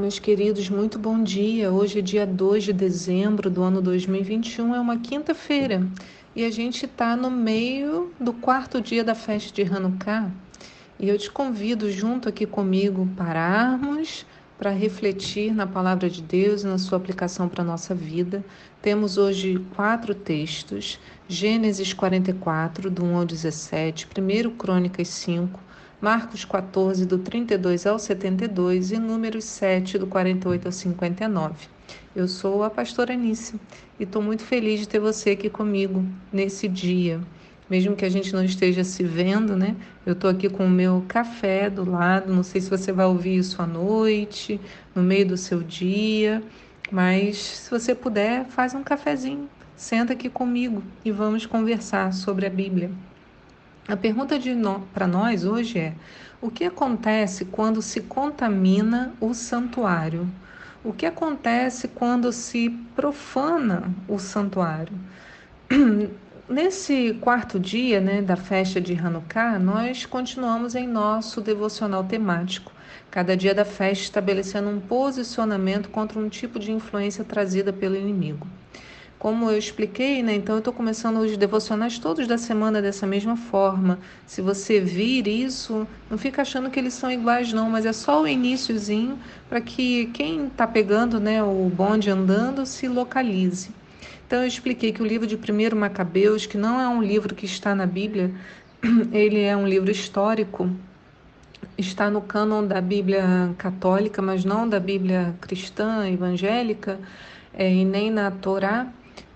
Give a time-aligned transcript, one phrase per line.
[0.00, 1.70] Meus queridos, muito bom dia.
[1.70, 5.86] Hoje é dia 2 de dezembro do ano 2021, é uma quinta-feira
[6.34, 10.30] e a gente está no meio do quarto dia da festa de Hanukkah.
[10.98, 14.24] E eu te convido junto aqui comigo pararmos
[14.56, 18.42] para refletir na palavra de Deus e na sua aplicação para a nossa vida.
[18.80, 25.60] Temos hoje quatro textos: Gênesis 44, do 1 ao 17, 1 Crônicas 5.
[26.00, 31.68] Marcos 14, do 32 ao 72 e Números 7, do 48 ao 59.
[32.16, 33.60] Eu sou a pastora Anice
[33.98, 37.20] e estou muito feliz de ter você aqui comigo nesse dia.
[37.68, 39.76] Mesmo que a gente não esteja se vendo, né?
[40.06, 42.32] Eu estou aqui com o meu café do lado.
[42.32, 44.58] Não sei se você vai ouvir isso à noite,
[44.94, 46.42] no meio do seu dia,
[46.90, 49.50] mas se você puder, faz um cafezinho.
[49.76, 52.90] Senta aqui comigo e vamos conversar sobre a Bíblia.
[53.90, 54.36] A pergunta
[54.94, 55.94] para nós hoje é:
[56.40, 60.28] o que acontece quando se contamina o santuário?
[60.84, 64.96] O que acontece quando se profana o santuário?
[66.48, 72.70] Nesse quarto dia né, da festa de Hanukkah, nós continuamos em nosso devocional temático,
[73.10, 78.46] cada dia da festa estabelecendo um posicionamento contra um tipo de influência trazida pelo inimigo.
[79.20, 80.34] Como eu expliquei, né?
[80.34, 83.98] Então eu estou começando os devocionais todos da semana dessa mesma forma.
[84.26, 88.22] Se você vir isso, não fica achando que eles são iguais, não, mas é só
[88.22, 93.68] o iníciozinho para que quem está pegando né, o bonde andando se localize.
[94.26, 97.44] Então eu expliquei que o livro de 1 Macabeus, que não é um livro que
[97.44, 98.30] está na Bíblia,
[99.12, 100.70] ele é um livro histórico,
[101.76, 106.98] está no cânon da Bíblia católica, mas não da Bíblia cristã, evangélica,
[107.52, 108.90] é, e nem na Torá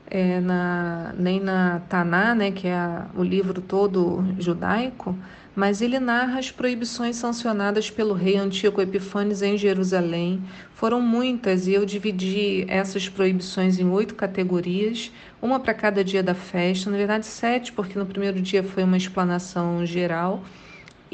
[0.06, 5.16] é, na, nem na Taná, né, que é a, o livro todo judaico,
[5.54, 10.42] mas ele narra as proibições sancionadas pelo rei Antíoco Epifânes em Jerusalém.
[10.74, 16.34] Foram muitas e eu dividi essas proibições em oito categorias, uma para cada dia da
[16.34, 20.42] festa, na verdade sete, porque no primeiro dia foi uma explanação geral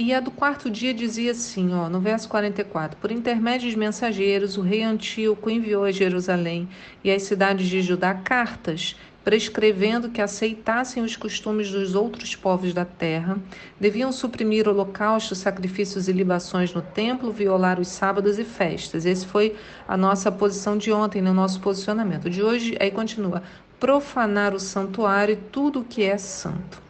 [0.00, 4.56] e a do quarto dia dizia assim, ó, no verso 44: Por intermédio de mensageiros,
[4.56, 6.66] o rei Antíoco enviou a Jerusalém
[7.04, 12.86] e às cidades de Judá cartas prescrevendo que aceitassem os costumes dos outros povos da
[12.86, 13.36] terra,
[13.78, 19.04] deviam suprimir holocaustos, sacrifícios e libações no templo, violar os sábados e festas.
[19.04, 19.54] Esse foi
[19.86, 22.30] a nossa posição de ontem, no nosso posicionamento.
[22.30, 23.42] De hoje, aí continua:
[23.78, 26.88] profanar o santuário e tudo o que é santo.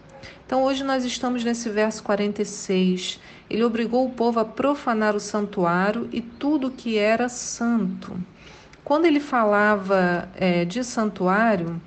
[0.50, 3.20] Então hoje nós estamos nesse verso 46.
[3.48, 8.20] Ele obrigou o povo a profanar o santuário e tudo que era santo.
[8.82, 11.80] Quando ele falava é, de santuário,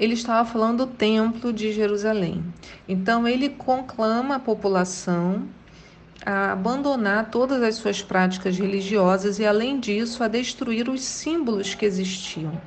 [0.00, 2.42] ele estava falando do templo de Jerusalém.
[2.88, 5.46] Então ele conclama a população
[6.24, 11.84] a abandonar todas as suas práticas religiosas e, além disso, a destruir os símbolos que
[11.84, 12.58] existiam.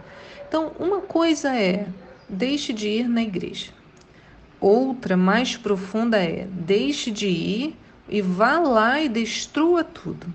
[0.48, 1.88] Então, uma coisa é:
[2.30, 3.76] deixe de ir na igreja.
[4.60, 7.76] Outra mais profunda é: deixe de ir
[8.10, 10.34] e vá lá e destrua tudo.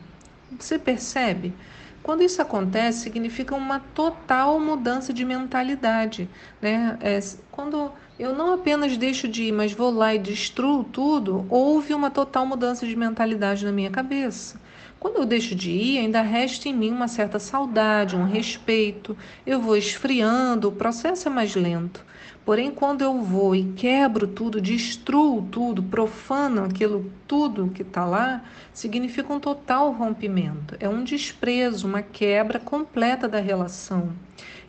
[0.58, 1.52] Você percebe?
[2.02, 6.28] Quando isso acontece, significa uma total mudança de mentalidade.
[6.60, 6.98] Né?
[7.00, 11.94] É, quando eu não apenas deixo de ir, mas vou lá e destruo tudo, houve
[11.94, 14.60] uma total mudança de mentalidade na minha cabeça.
[15.02, 19.60] Quando eu deixo de ir, ainda resta em mim uma certa saudade, um respeito, eu
[19.60, 22.04] vou esfriando, o processo é mais lento.
[22.44, 28.44] Porém, quando eu vou e quebro tudo, destruo tudo, profano aquilo tudo que está lá,
[28.72, 30.76] significa um total rompimento.
[30.78, 34.12] É um desprezo, uma quebra completa da relação.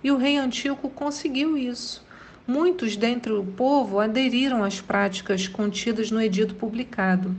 [0.03, 2.03] E o rei Antíoco conseguiu isso.
[2.47, 7.35] Muitos dentre o povo aderiram às práticas contidas no edito publicado.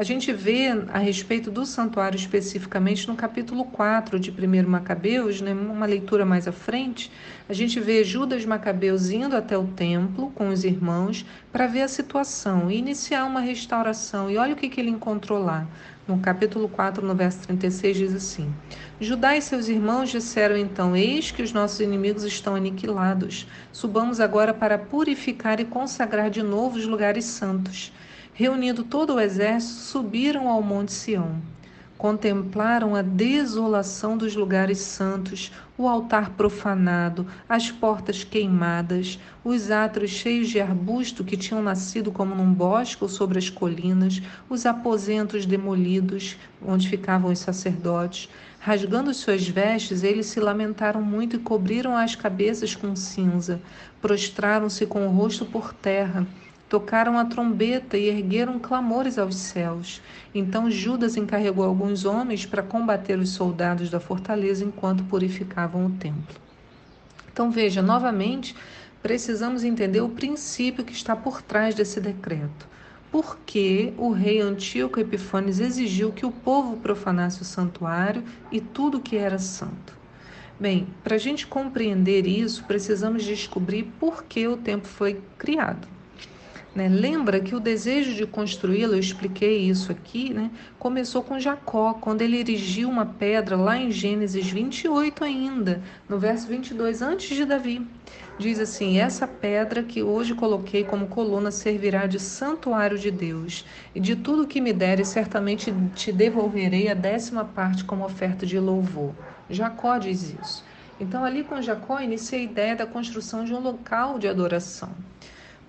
[0.00, 5.52] A gente vê a respeito do santuário especificamente no capítulo 4 de 1 Macabeus, né,
[5.52, 7.12] uma leitura mais à frente,
[7.46, 11.88] a gente vê Judas Macabeus indo até o templo com os irmãos para ver a
[11.88, 14.30] situação e iniciar uma restauração.
[14.30, 15.66] E olha o que, que ele encontrou lá.
[16.08, 18.50] No capítulo 4, no verso 36, diz assim:
[18.98, 23.46] Judá e seus irmãos disseram então: Eis que os nossos inimigos estão aniquilados.
[23.70, 27.92] Subamos agora para purificar e consagrar de novo os lugares santos.
[28.32, 31.40] Reunindo todo o exército, subiram ao Monte Sião.
[31.98, 40.48] Contemplaram a desolação dos lugares santos, o altar profanado, as portas queimadas, os átrios cheios
[40.48, 46.38] de arbusto que tinham nascido como num bosque ou sobre as colinas, os aposentos demolidos,
[46.66, 48.30] onde ficavam os sacerdotes.
[48.58, 53.60] Rasgando suas vestes, eles se lamentaram muito e cobriram as cabeças com cinza.
[54.00, 56.26] Prostraram-se com o rosto por terra
[56.70, 60.00] tocaram a trombeta e ergueram clamores aos céus.
[60.32, 66.36] Então Judas encarregou alguns homens para combater os soldados da fortaleza enquanto purificavam o templo.
[67.32, 68.54] Então veja, novamente,
[69.02, 72.68] precisamos entender o princípio que está por trás desse decreto.
[73.10, 78.22] Por que o rei Antíoco Epifanes exigiu que o povo profanasse o santuário
[78.52, 79.98] e tudo que era santo?
[80.60, 85.88] Bem, para a gente compreender isso, precisamos descobrir por que o templo foi criado.
[86.80, 86.88] Né?
[86.88, 90.50] Lembra que o desejo de construí-lo, eu expliquei isso aqui, né?
[90.78, 96.46] começou com Jacó, quando ele erigiu uma pedra lá em Gênesis 28 ainda, no verso
[96.46, 97.86] 22, antes de Davi.
[98.38, 104.00] Diz assim: Essa pedra que hoje coloquei como coluna servirá de santuário de Deus, e
[104.00, 109.12] de tudo que me deres, certamente te devolverei a décima parte como oferta de louvor.
[109.50, 110.64] Jacó diz isso.
[110.98, 114.94] Então, ali com Jacó, inicia a ideia da construção de um local de adoração.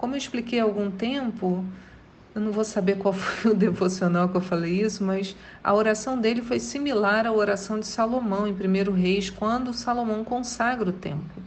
[0.02, 1.64] Como eu expliquei há algum tempo,
[2.34, 6.20] eu não vou saber qual foi o devocional que eu falei isso, mas a oração
[6.20, 11.44] dele foi similar à oração de Salomão em 1 Reis, quando Salomão consagra o templo.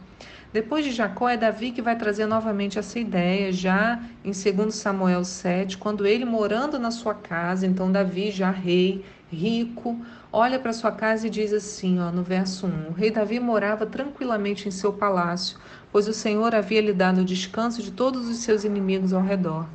[0.53, 5.25] Depois de Jacó, é Davi que vai trazer novamente essa ideia, já em 2 Samuel
[5.25, 9.99] 7, quando ele morando na sua casa, então Davi, já rei, rico,
[10.31, 13.85] olha para sua casa e diz assim, ó, no verso 1: O rei Davi morava
[13.85, 15.57] tranquilamente em seu palácio,
[15.91, 19.67] pois o Senhor havia lhe dado o descanso de todos os seus inimigos ao redor.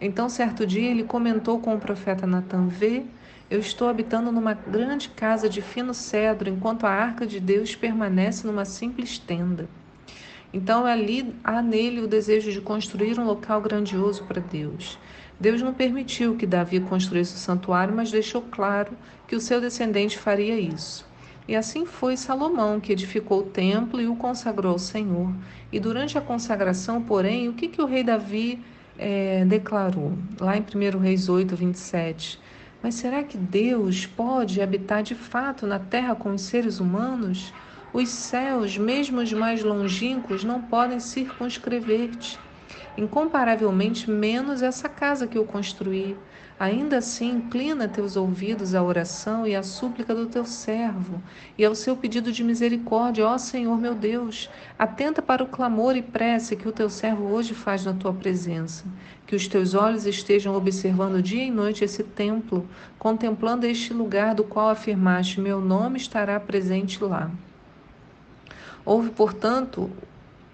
[0.00, 3.04] Então, certo dia, ele comentou com o profeta Natan: Vê,
[3.50, 8.46] eu estou habitando numa grande casa de fino cedro, enquanto a arca de Deus permanece
[8.46, 9.68] numa simples tenda.
[10.54, 14.98] Então, ali há nele o desejo de construir um local grandioso para Deus.
[15.42, 18.92] Deus não permitiu que Davi construísse o santuário, mas deixou claro
[19.26, 21.04] que o seu descendente faria isso.
[21.48, 25.34] E assim foi Salomão, que edificou o templo e o consagrou ao Senhor.
[25.72, 28.62] E durante a consagração, porém, o que, que o rei Davi
[28.96, 30.16] é, declarou?
[30.40, 32.38] Lá em 1 Reis 8, 27.
[32.80, 37.52] Mas será que Deus pode habitar de fato na terra com os seres humanos?
[37.92, 42.38] Os céus, mesmo os mais longínquos, não podem circunscrever-te.
[42.96, 46.16] Incomparavelmente menos essa casa que eu construí.
[46.60, 51.20] Ainda assim, inclina teus ouvidos à oração e à súplica do teu servo,
[51.58, 54.48] e ao seu pedido de misericórdia, ó Senhor meu Deus.
[54.78, 58.84] Atenta para o clamor e prece que o teu servo hoje faz na tua presença.
[59.26, 62.68] Que os teus olhos estejam observando dia e noite esse templo,
[62.98, 67.30] contemplando este lugar do qual afirmaste: Meu nome estará presente lá.
[68.84, 69.90] Houve, portanto,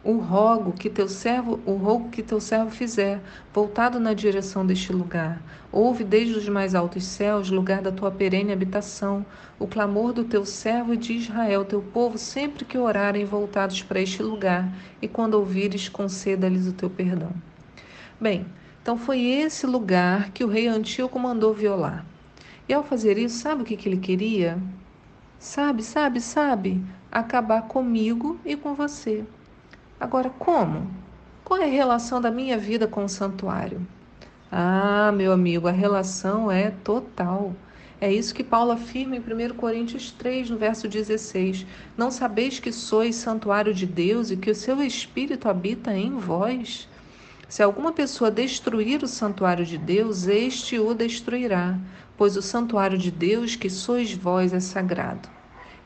[0.04, 3.20] o rogo que teu servo, o rogo que teu servo fizer,
[3.52, 5.42] voltado na direção deste lugar.
[5.72, 9.26] Ouve desde os mais altos céus, lugar da tua perene habitação,
[9.58, 14.00] o clamor do teu servo e de Israel, teu povo, sempre que orarem voltados para
[14.00, 14.72] este lugar,
[15.02, 17.32] e quando ouvires, conceda-lhes o teu perdão.
[18.20, 18.46] Bem,
[18.80, 22.06] então foi esse lugar que o rei Antíoco mandou violar.
[22.68, 24.58] E ao fazer isso, sabe o que, que ele queria?
[25.38, 26.82] Sabe, sabe, sabe?
[27.10, 29.24] Acabar comigo e com você.
[30.00, 30.88] Agora, como?
[31.44, 33.84] Qual é a relação da minha vida com o santuário?
[34.50, 37.52] Ah, meu amigo, a relação é total.
[38.00, 41.66] É isso que Paulo afirma em 1 Coríntios 3, no verso 16.
[41.96, 46.88] Não sabeis que sois santuário de Deus e que o seu Espírito habita em vós?
[47.48, 51.76] Se alguma pessoa destruir o santuário de Deus, este o destruirá,
[52.16, 55.37] pois o santuário de Deus que sois vós é sagrado.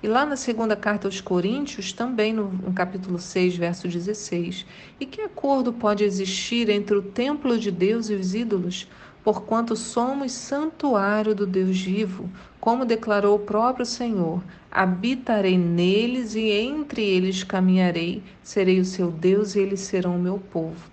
[0.02, 4.66] E lá na segunda carta aos Coríntios, também no, no, capítulo 6, verso 16,
[4.98, 8.88] e que acordo pode existir entre o templo de Deus e os ídolos,
[9.22, 12.28] porquanto somos santuário do Deus vivo,
[12.60, 19.54] como declarou o próprio Senhor: habitarei neles e entre eles caminharei, serei o seu Deus
[19.54, 20.90] e eles serão o meu povo.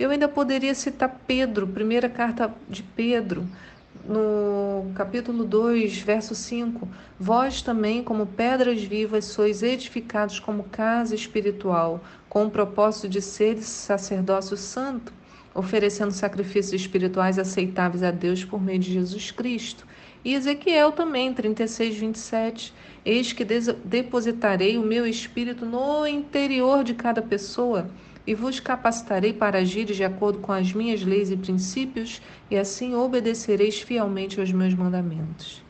[0.00, 3.46] Eu ainda poderia citar Pedro, primeira carta de Pedro,
[4.08, 6.88] no capítulo 2, verso 5:
[7.20, 13.66] Vós também, como pedras vivas, sois edificados como casa espiritual, com o propósito de seres
[13.66, 15.12] sacerdócio santo,
[15.54, 19.86] oferecendo sacrifícios espirituais aceitáveis a Deus por meio de Jesus Cristo.
[20.24, 22.74] E Ezequiel também, 36, 27.
[23.04, 27.88] Eis que depositarei o meu espírito no interior de cada pessoa
[28.28, 32.20] e vos capacitarei para agir de acordo com as minhas leis e princípios,
[32.50, 35.64] e assim obedecereis fielmente aos meus mandamentos.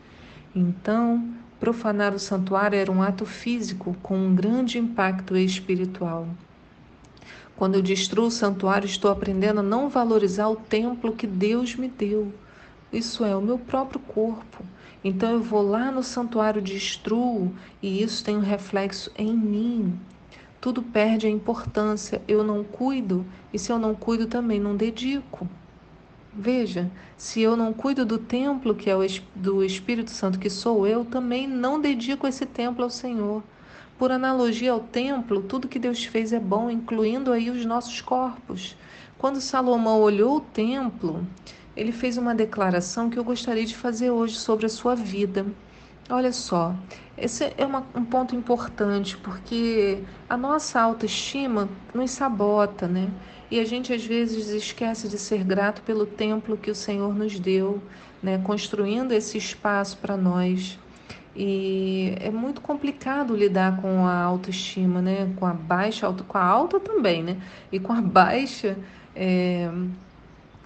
[0.53, 1.25] Então,
[1.61, 6.27] profanar o santuário era um ato físico com um grande impacto espiritual.
[7.55, 11.87] Quando eu destruo o santuário, estou aprendendo a não valorizar o templo que Deus me
[11.87, 12.33] deu.
[12.93, 14.65] Isso é o meu próprio corpo.
[15.05, 19.97] Então eu vou lá no santuário, destruo, e isso tem um reflexo em mim
[20.61, 22.21] tudo perde a importância.
[22.27, 25.49] Eu não cuido, e se eu não cuido, também não dedico.
[26.33, 29.01] Veja, se eu não cuido do templo que é o
[29.35, 33.43] do Espírito Santo, que sou eu, também não dedico esse templo ao Senhor.
[33.99, 38.77] Por analogia ao templo, tudo que Deus fez é bom, incluindo aí os nossos corpos.
[39.19, 41.27] Quando Salomão olhou o templo,
[41.77, 45.45] ele fez uma declaração que eu gostaria de fazer hoje sobre a sua vida.
[46.11, 46.75] Olha só,
[47.19, 53.11] esse é uma, um ponto importante porque a nossa autoestima nos sabota, né?
[53.51, 57.39] E a gente às vezes esquece de ser grato pelo templo que o Senhor nos
[57.39, 57.83] deu,
[58.23, 58.39] né?
[58.39, 60.79] Construindo esse espaço para nós.
[61.37, 65.31] E é muito complicado lidar com a autoestima, né?
[65.37, 67.37] Com a baixa, com a alta também, né?
[67.71, 68.79] E com a baixa
[69.15, 69.71] é...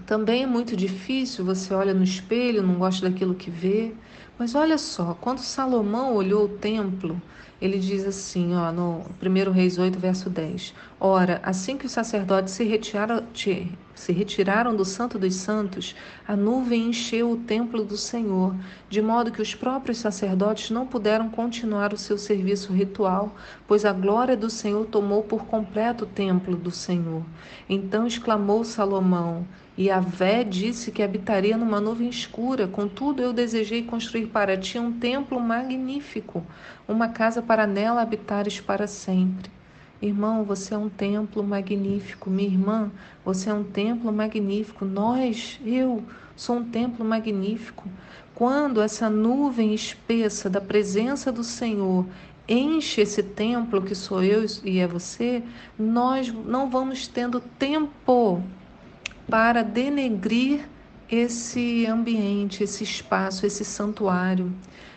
[0.06, 1.44] também é muito difícil.
[1.44, 3.92] Você olha no espelho, não gosta daquilo que vê.
[4.38, 7.20] Mas olha só, quando Salomão olhou o templo,
[7.60, 12.54] ele diz assim, ó, no 1 Reis 8, verso 10: Ora, assim que os sacerdotes
[12.54, 13.22] se retiraram,
[13.94, 15.94] se retiraram do Santo dos Santos,
[16.26, 18.56] a nuvem encheu o templo do Senhor,
[18.90, 23.36] de modo que os próprios sacerdotes não puderam continuar o seu serviço ritual,
[23.68, 27.22] pois a glória do Senhor tomou por completo o templo do Senhor.
[27.68, 32.68] Então exclamou Salomão: e a Vé disse que habitaria numa nuvem escura.
[32.68, 36.44] Contudo, eu desejei construir para ti um templo magnífico,
[36.86, 39.50] uma casa para nela habitares para sempre.
[40.00, 42.28] Irmão, você é um templo magnífico.
[42.28, 42.90] Minha irmã,
[43.24, 44.84] você é um templo magnífico.
[44.84, 46.02] Nós, eu,
[46.36, 47.88] sou um templo magnífico.
[48.34, 52.04] Quando essa nuvem espessa da presença do Senhor
[52.48, 55.42] enche esse templo que sou eu e é você,
[55.78, 58.42] nós não vamos tendo tempo
[59.28, 60.68] para denegrir
[61.08, 64.52] esse ambiente, esse espaço, esse santuário.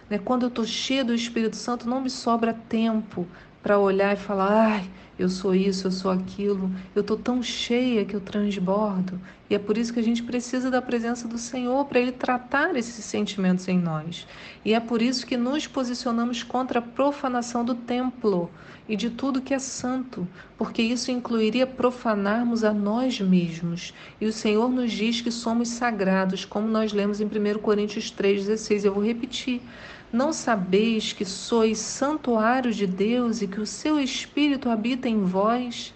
[0.10, 0.18] Né?
[0.18, 3.28] Quando eu estou cheia do Espírito Santo, não me sobra tempo
[3.66, 8.06] para olhar e falar, ai, eu sou isso, eu sou aquilo, eu estou tão cheia
[8.06, 9.20] que eu transbordo.
[9.50, 12.76] E é por isso que a gente precisa da presença do Senhor para Ele tratar
[12.76, 14.28] esses sentimentos em nós.
[14.64, 18.52] E é por isso que nos posicionamos contra a profanação do templo
[18.88, 20.28] e de tudo que é santo,
[20.60, 23.96] porque isso incluiria profanarmos a nós mesmos.
[24.22, 28.86] E o Senhor nos diz que somos sagrados, como nós lemos em 1 Coríntios 3,16.
[28.86, 29.60] Eu vou repetir.
[30.16, 35.94] Não sabeis que sois santuário de Deus e que o seu Espírito habita em vós?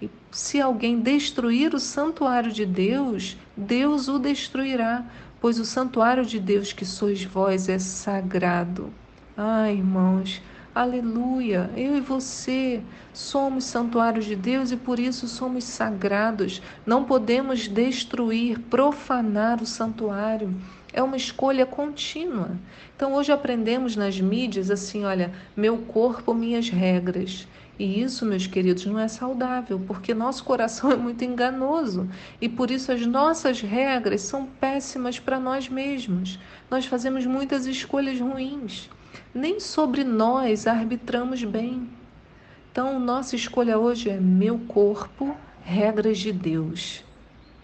[0.00, 5.04] E se alguém destruir o santuário de Deus, Deus o destruirá,
[5.38, 8.90] pois o santuário de Deus que sois vós é sagrado.
[9.36, 10.40] Ai, irmãos,
[10.74, 11.70] aleluia!
[11.76, 12.82] Eu e você
[13.12, 16.62] somos santuários de Deus e por isso somos sagrados.
[16.86, 20.56] Não podemos destruir, profanar o santuário
[20.92, 22.50] é uma escolha contínua.
[22.96, 27.46] Então hoje aprendemos nas mídias assim, olha, meu corpo, minhas regras.
[27.78, 32.08] E isso, meus queridos, não é saudável, porque nosso coração é muito enganoso
[32.40, 36.38] e por isso as nossas regras são péssimas para nós mesmos.
[36.70, 38.90] Nós fazemos muitas escolhas ruins.
[39.34, 41.88] Nem sobre nós arbitramos bem.
[42.72, 47.04] Então, nossa escolha hoje é meu corpo, regras de Deus.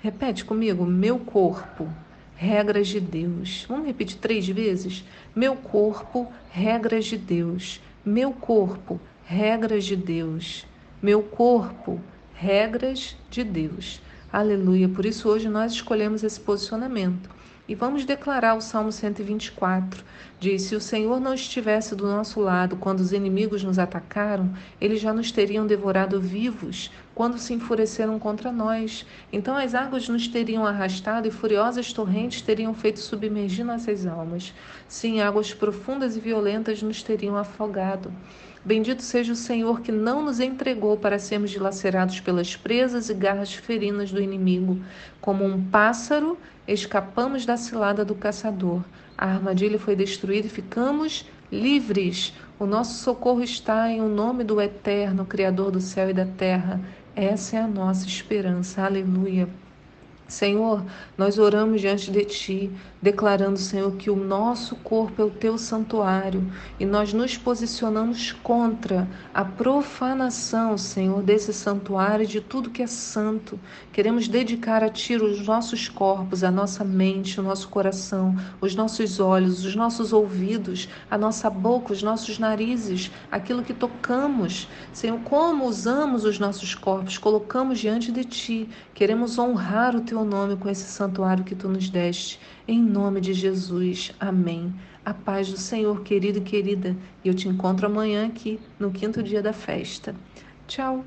[0.02, 1.88] Repete comigo: meu corpo,
[2.36, 3.64] regras de Deus.
[3.68, 5.04] Vamos repetir três vezes?
[5.34, 7.80] Meu corpo, regras de Deus.
[8.04, 10.66] Meu corpo, regras de Deus.
[11.02, 12.00] Meu corpo,
[12.34, 14.00] regras de Deus.
[14.32, 14.88] Aleluia.
[14.88, 17.30] Por isso hoje nós escolhemos esse posicionamento.
[17.66, 20.04] E vamos declarar o Salmo 124.
[20.38, 25.00] Diz: Se o Senhor não estivesse do nosso lado quando os inimigos nos atacaram, eles
[25.00, 29.06] já nos teriam devorado vivos quando se enfureceram contra nós.
[29.33, 34.52] Então as águas nos teriam arrastado e furiosas torrentes teriam feito submergir nossas almas.
[34.88, 38.12] Sim, águas profundas e violentas nos teriam afogado.
[38.64, 43.52] Bendito seja o Senhor que não nos entregou para sermos dilacerados pelas presas e garras
[43.52, 44.83] ferinas do inimigo.
[45.21, 48.83] Como um pássaro, escapamos da cilada do caçador.
[49.18, 52.33] A armadilha foi destruída e ficamos livres.
[52.59, 56.80] O nosso socorro está em o nome do Eterno, Criador do céu e da terra.
[57.16, 58.83] Essa é a nossa esperança.
[58.85, 59.49] Aleluia.
[60.26, 60.83] Senhor,
[61.19, 66.50] nós oramos diante de Ti, declarando, Senhor, que o nosso corpo é o Teu santuário
[66.81, 72.87] e nós nos posicionamos contra a profanação, Senhor, desse santuário e de tudo que é
[72.87, 73.61] santo.
[73.93, 79.21] Queremos dedicar a Ti os nossos corpos, a nossa mente, o nosso coração, os nossos
[79.21, 84.66] olhos, os nossos ouvidos, a nossa boca, os nossos narizes, aquilo que tocamos.
[84.93, 88.69] Senhor, como usamos os nossos corpos, colocamos diante de Ti.
[88.95, 92.38] Queremos honrar o Teu teu nome com esse santuário que tu nos deste.
[92.68, 94.12] Em nome de Jesus.
[94.21, 94.73] Amém.
[95.04, 96.97] A paz do Senhor, querido e querida.
[97.25, 100.14] E eu te encontro amanhã aqui no quinto dia da festa.
[100.68, 101.04] Tchau.